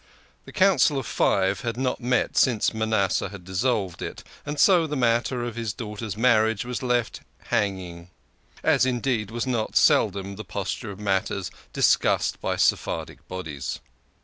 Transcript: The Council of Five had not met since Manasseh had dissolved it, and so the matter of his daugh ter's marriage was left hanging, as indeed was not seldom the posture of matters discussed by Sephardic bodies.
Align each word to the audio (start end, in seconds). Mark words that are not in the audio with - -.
The 0.45 0.51
Council 0.51 0.97
of 0.97 1.05
Five 1.05 1.61
had 1.61 1.77
not 1.77 2.01
met 2.01 2.35
since 2.35 2.73
Manasseh 2.73 3.29
had 3.29 3.43
dissolved 3.45 4.01
it, 4.01 4.23
and 4.47 4.57
so 4.59 4.87
the 4.87 4.95
matter 4.95 5.43
of 5.43 5.55
his 5.55 5.73
daugh 5.75 5.99
ter's 5.99 6.17
marriage 6.17 6.65
was 6.65 6.81
left 6.81 7.21
hanging, 7.49 8.09
as 8.63 8.83
indeed 8.83 9.29
was 9.29 9.45
not 9.45 9.75
seldom 9.75 10.37
the 10.37 10.43
posture 10.43 10.89
of 10.89 10.99
matters 10.99 11.51
discussed 11.71 12.41
by 12.41 12.55
Sephardic 12.55 13.27
bodies. 13.27 13.79